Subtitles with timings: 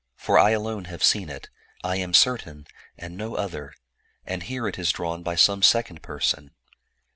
[0.15, 1.51] For I alone have seen it,
[1.83, 2.65] I am certain,
[2.97, 3.75] and no other;
[4.25, 6.49] and here it is drawn by some second person."